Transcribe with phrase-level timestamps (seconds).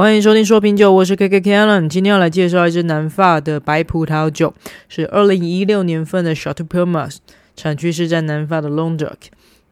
[0.00, 4.54] 欢迎收听说品酒，我是 KK K Allen，今天要来介绍一支南法的白葡萄酒，
[4.88, 7.18] 是二零一六年份的 Chateau Purmas，
[7.54, 9.16] 产区是在南法的 Languedoc，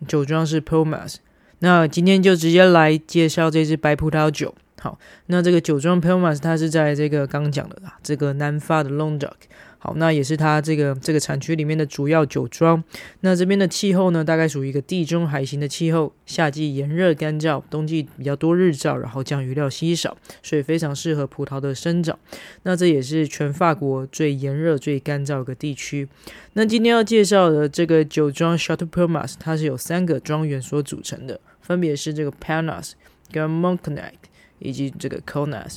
[0.07, 1.15] 酒庄是 Purmas。
[1.61, 4.55] 那今天就直接来介绍这支白葡萄酒。
[4.79, 9.33] 好，那这个酒庄 Purmas 它是在这个刚讲的啦，这个南法的 Languedoc。
[9.81, 12.83] 好，那也是它这个这个产区里面的主要酒庄。
[13.21, 22.19] 那这边的气候呢，大概属于一个地中海型的气候，夏季炎热干燥，冬季比较多日照，然后降雨量稀少，所以非常适合葡萄的生长。
[22.65, 26.09] 那这也是全法国最炎热、最干燥的地区。
[26.55, 32.95] 那今天要介绍的这个酒庄 Château Purmas，它是由三个庄园所组成的，分别是这个 Purnas
[33.31, 34.15] 跟 Montagnac
[34.59, 35.77] 以及这个 Conas。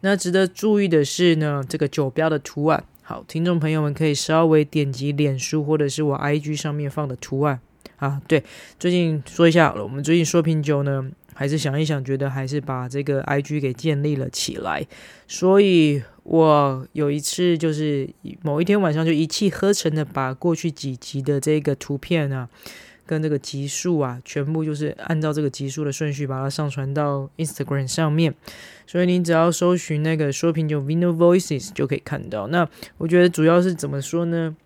[0.00, 2.82] 那值得注意的是呢，这个酒标的图案。
[3.04, 7.58] 好，听众朋友们可以稍微点击脸书或者是我 IG 上面放的图案
[7.96, 8.22] 啊。
[8.28, 8.42] 对，
[8.78, 14.86] 最近说一下好了，我们最近说品酒呢，还是想一想，觉得还是把这个 IG 给建立了起来。
[15.26, 18.08] 所以我有一次就是
[18.42, 22.48] 某一天晚上就一气呵成的把过去几集的这个图片啊。
[23.06, 28.34] 跟这个集数啊，全部就是按照这个集数的顺序把它上传到 Instagram 上面，
[28.86, 32.46] 所以你只要搜寻那个说品酒 Vineo Voices 就可以看到。
[32.48, 34.56] 那我觉得主要是怎么说呢？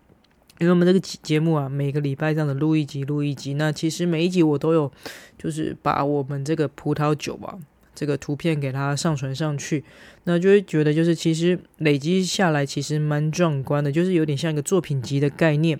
[0.59, 4.91] 因为我们这个节目啊，每个礼拜这样的录一集录一集，那其实每一集我都有
[5.37, 7.57] 就是把我们这个葡萄酒啊。
[7.97, 9.83] 这个图片给它上传上去，
[10.25, 15.79] 那就会觉得就是其实累积下来其实蛮壮观的，就是有点像一个作品集的概念。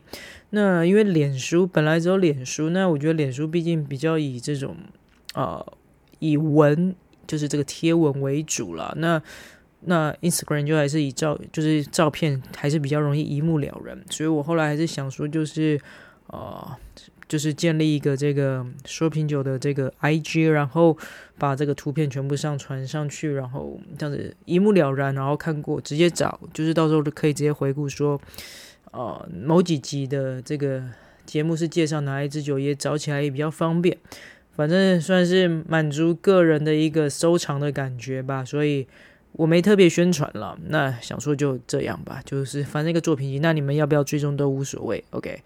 [0.50, 4.76] 那因为脸书本来只有脸书，那我觉得脸书毕竟比较以这种、
[5.36, 5.64] 呃、
[6.18, 6.96] 以文
[7.28, 8.96] 就是这个贴文为主了。
[8.98, 9.22] 那
[9.82, 15.80] 那 Instagram 就还是以照就是照片还是比较容易一目了然，所以我后来还是想说就是
[16.26, 16.40] 啊。
[16.40, 16.78] 呃
[17.28, 20.98] 就是建立一个这个说品酒的这个 IG，然后
[21.38, 28.20] 把这个图片全部上传上去，然后这样子一目了然，然后看过直接找，就是到时候可以直接回顾说，
[28.92, 30.84] 呃，某几集的这个
[31.26, 33.98] 节目是介绍哪一支酒，也找起来也比较方便。
[34.56, 38.88] 反正算是满足个人的一个收藏的感觉吧，所以
[39.34, 40.58] 我没特别宣传了。
[40.70, 45.44] 那想说就这样吧，就是反正一个作品集，那你们要不要追踪都无所谓，OK。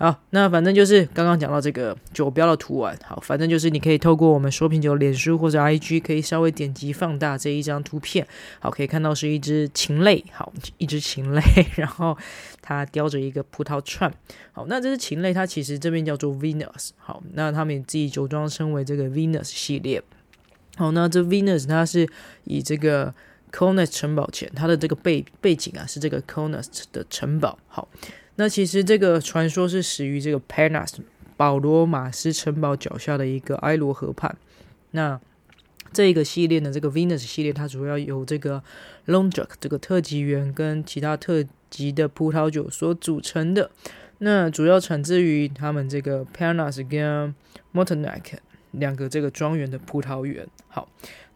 [0.00, 2.98] 好，那反正就是刚刚讲到这个酒标的图案。
[3.04, 8.26] 好，反正就是你可以透过我们说品酒脸书或者 IG，可以稍微点击放大这一张图片。
[8.60, 11.42] 好，可以看到是一只禽类，好，一只禽类，
[11.76, 12.16] 然后
[12.62, 14.10] 它叼着一个葡萄串。
[14.52, 16.92] 好，那这只禽类它其实这边叫做 Venus。
[16.96, 20.02] 好，那他们也自己酒庄称为这个 Venus 系列。
[20.76, 22.08] 好，那这 Venus 它是
[22.44, 23.14] 以这个
[23.52, 27.58] Kaunas 城堡前，它的这个背背景啊是这个 Kaunas 的城堡。
[27.68, 27.86] 好。
[28.36, 30.94] 那其实这个传说是始于这个 Parnas
[31.36, 34.36] 保罗马斯城堡脚下的一个埃罗河畔。
[34.92, 35.20] 那
[35.92, 38.62] 这个系列呢，这个 Venus 系列，它主要由这个
[39.06, 43.70] Languedoc 这个特级园跟其他特级的葡萄酒所组成的。
[44.18, 47.34] 那主要产自于他们这个 Parnas 跟
[47.72, 48.38] Motenac
[48.72, 50.46] 两个这个庄园的葡萄园。
[50.68, 50.88] 好，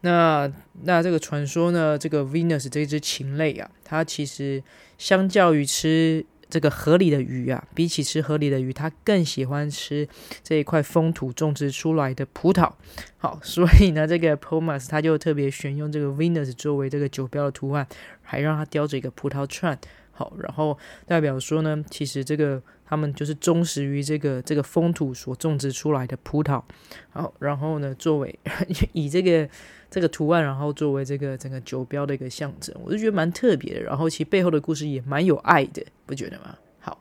[0.03, 0.53] 那
[0.83, 4.63] 那这个传说呢，这个 Venus 这只禽类啊，它其实
[4.99, 10.09] 相较于吃这个河里的鱼啊，比起吃河里的鱼，他更喜欢吃
[10.43, 12.71] 这一块风土种植出来的葡萄。
[13.19, 17.87] 好，所以呢，这个 p o m a s 他就特别选用这个 Venus 作为这个酒标的图案，
[18.23, 19.79] 还让它叼着一个葡萄串。
[20.15, 26.63] 好，然后代表说呢，其实这个他们就是忠实于这个这个风土所种植出来的葡萄。
[27.11, 28.39] 好，然后呢，作为
[28.95, 29.49] 以这个。
[29.91, 33.81] 这个图案，然后作为这个整个酒标的一个象征，我就觉得蛮特别的。
[33.81, 36.57] 然后其背后的故事也蛮有爱的，不觉得吗？
[36.81, 36.99] 好，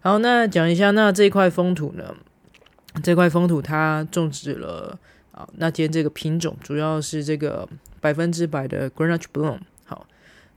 [0.00, 2.14] 好，那讲一下，那这块风土呢？
[3.02, 4.98] 这块风土它种植了
[5.32, 7.66] 啊，那今天这个品种主要是这个
[8.02, 9.60] 百分之百的 Grenache Blanc。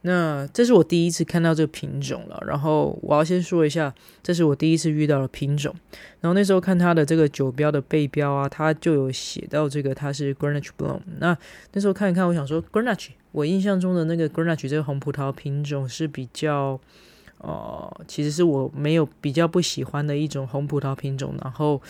[0.01, 3.93] 那这是我第一次看到这个品种了，然后我要先说一下，
[4.23, 5.75] 这是我第一次遇到的品种。
[6.21, 11.01] 然后那时候看它的这个酒标的背标啊，它就有写到这个它是 Grenache Blanc。
[11.17, 11.37] 那
[11.73, 16.79] 那时候看一看，我想说 Grenache，我印象中的那个 Grenache 这个红葡萄品种是比较，
[17.39, 21.35] 呃，其实是我没有比较不喜欢的一种红葡萄品种。
[21.43, 21.81] 然后，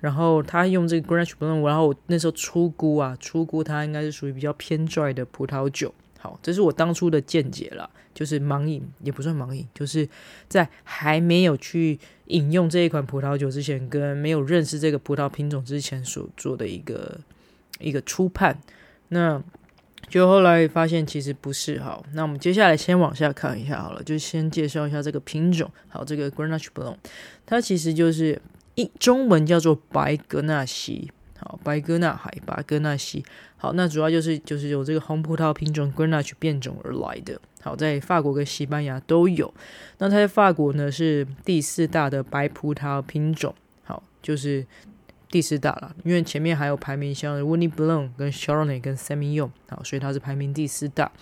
[0.00, 5.94] 然后他用这个 Grenache Blanc，然后我那时候初估啊，初估它应该是属于比较偏 dry 的葡萄酒。
[6.42, 10.08] 这是我当初的见解了，就是盲饮也不算盲饮，就是
[10.48, 17.18] 在还没有去饮用这一款葡萄酒之前，跟没有认识这个葡萄品种之前所做的一个
[17.78, 18.58] 一个初判。
[19.08, 19.42] 那
[20.08, 21.78] 就后来发现其实不是。
[21.80, 25.70] 好，那我们接下来先往下看一下好了，就先介绍一下这个品种。
[25.88, 26.96] 好，这个 Grenache Blanc，
[27.44, 28.40] 它其实就是
[28.76, 31.10] 一中文叫做白格纳西。
[31.46, 33.24] 好，白哥纳海、白哥纳西。
[33.56, 37.40] 好，那主要就是就是由这个红葡萄品种 Grenache 变种而来的。
[37.62, 39.54] 好，在法国跟西班牙都有。
[39.98, 43.54] 那它在法国呢是第四大的白葡萄品种。
[43.84, 44.66] 好，就是
[45.30, 49.50] 第四大了，因为前面还有排名像 Veuillez Blanc 跟 Chardonnay 跟 Semillon。
[49.68, 51.12] 好，所以它是排名第四大。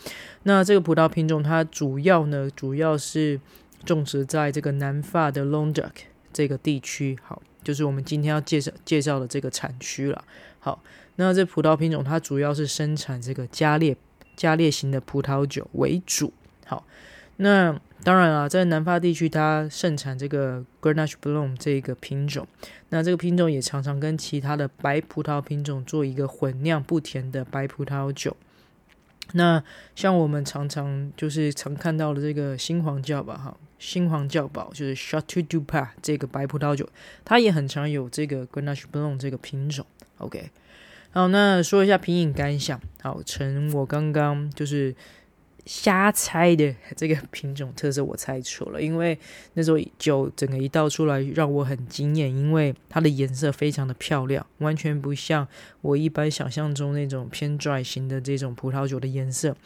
[0.44, 3.38] 那这个葡萄品种它主要呢，主要是
[3.84, 5.90] 种植在这个南法的 Languedoc
[6.32, 7.18] 这个地区。
[7.22, 7.42] 好。
[7.64, 10.24] 就是我们今天要介绍介绍的这个产区了。
[10.60, 10.80] 好，
[11.16, 13.96] 那这葡萄品种它主要是生产这个加烈
[14.36, 16.32] 加烈型的葡萄酒为主。
[16.66, 16.86] 好，
[17.38, 22.46] 那当然了，在南法地区它盛产这个 Grenache Blanc 这个品种。
[22.90, 28.36] 那这个品种也常常跟其他的白葡萄品种做一个混酿不甜的白葡萄酒。
[29.32, 29.62] 那
[29.96, 36.88] 像我们常常就是常看到的这个新皇教吧，哈，新皇教堡就是 Chateau du Pape 这个白葡萄酒，
[37.24, 39.84] 它也很常有这个 Grenache Blanc 这个品种。
[40.18, 40.50] OK，
[41.10, 44.94] 好，那说一下品饮感想，好，成我刚刚就是。
[45.66, 49.18] 瞎猜的这个品种特色我猜错了，因为
[49.54, 55.48] 那时候酒整个一倒出来让我很惊艳，因为它的颜色非常的漂亮，完全不像
[55.80, 59.56] 我一般想象中那种偏拽型的这种葡萄酒的颜色。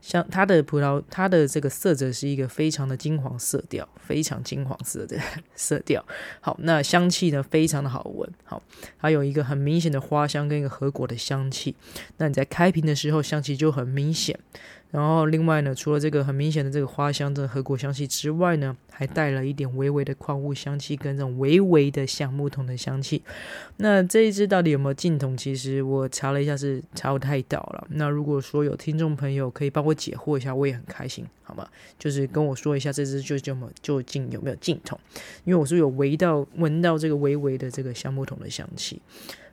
[0.00, 5.18] 像它的葡萄，它的这个色泽是一个非常的金黄色调，非常金黄色的
[5.54, 6.04] 色调。
[6.40, 8.62] 好，那香气呢非常的好闻，好，
[9.00, 11.74] 它有一个很明显的花香跟一个核果的香气。
[12.16, 14.38] 那你在开瓶的时候，香气就很明显。
[14.90, 23.22] 然后另外呢，除了这个很明显的这个花香的核果香气之外呢，还带了一点微微的矿物香气跟这种微微的橡木桶的香气。
[23.76, 25.36] 那这一支到底有没有净桶？
[25.36, 27.86] 其实我查了一下是查不太到了。
[27.90, 31.68] 那如果说有听众朋友可以帮我我解惑一下，我也很开心，好吗？
[31.98, 34.98] 就是跟我说一下这支就就就净有没有净桶？
[35.44, 39.00] 因为我是有闻到闻到这个微微的这个橡木桶的香气。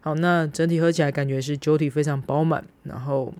[0.01, 3.33] 好，那整体喝起来感觉是酒体非常饱满，然后。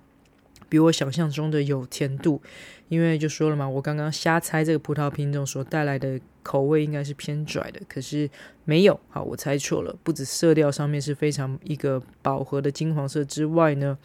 [0.68, 2.42] 比我想象中的有甜度，
[2.90, 8.28] 因为就说了嘛，我刚刚瞎猜这个葡萄品种所带来的口味应该是偏拽的，可是
[8.66, 9.96] 没有，好，我猜错了。
[10.04, 13.96] 不止色调上面是非常一个饱和的金黄色之外呢，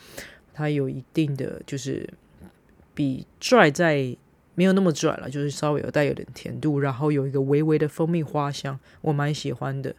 [0.52, 2.08] 它有一定的就是
[2.94, 4.16] 比拽在
[4.54, 9.94] 没有那么拽了，就是稍微有带有点甜度，然后有一个微微的蜂蜜花香，我蛮喜欢的。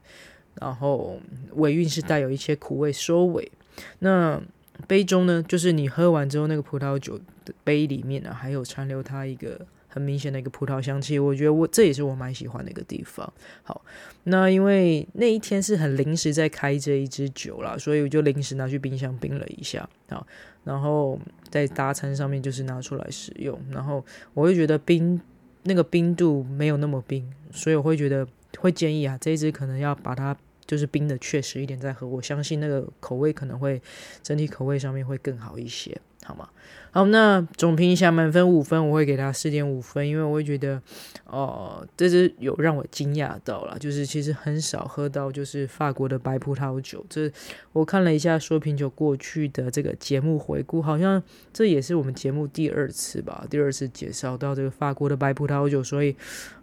[0.56, 1.20] 然后
[1.54, 3.52] 尾韵是带有一些苦味收尾，
[4.00, 4.42] 那。
[4.88, 7.16] 杯中呢，就是你喝完之后，那个葡萄酒
[7.46, 11.20] 的杯里面呢，还有残留它一个很明显的一个葡萄香气。
[11.20, 13.32] 我觉得我这也是我蛮喜欢的一个地方。
[13.62, 13.84] 好，
[14.24, 19.88] 那因为那一天是很临时在开这一支酒啦，所以我就临时拿去冰箱冰了一下。
[20.10, 20.26] 好，
[20.64, 23.60] 然后在大餐上面就是拿出来使用。
[23.70, 24.04] 然后
[24.34, 25.20] 我会觉得冰
[25.64, 28.26] 那个冰度没有那么冰，所以我会觉得
[28.58, 30.36] 会建议啊，这一支可能要把它。
[30.68, 33.82] 就是冰的确实一点再喝，我相信那个口味可能会
[34.24, 36.48] 整体口味上面会更好一些，好吗？
[36.92, 40.82] 好，那总评一下，满分五分，我会给他四点五分，因为我会觉得，
[41.26, 47.06] 哦、这是有让我惊讶到了，就是其实很少喝到就是法国的白葡萄酒。
[47.10, 47.32] 这
[47.72, 51.22] 我看了一下说品酒过去的这个节目回顾，好像
[51.54, 56.16] 这也是我们节目第二次吧，第二次介绍到这个法国的白葡萄酒，所以，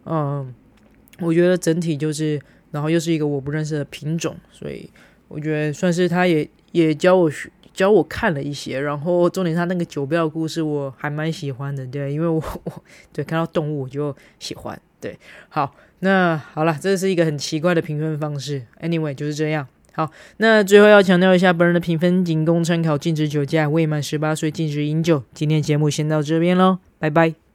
[0.04, 0.54] 嗯、
[1.20, 2.40] 我觉得整体就是。
[2.70, 4.90] 然后又是一个我不认识的品种，所以
[5.28, 8.80] 我觉得算是他也也教我学教我看了一些。
[8.80, 12.72] 然后重点他那个酒标的故事我还蛮喜欢的，对，因为我 我
[13.12, 15.16] 对看到动物我就喜欢，对。
[15.48, 18.64] 好，那好了，这是一个很奇怪的评分方式。
[18.82, 19.68] Anyway，就是这样。
[19.92, 25.22] 好，那最后要强调一下，本人的评分仅供参考，禁止酒驾，未满十八岁禁止饮酒。
[25.32, 27.47] 今天节目先到这边喽，拜拜。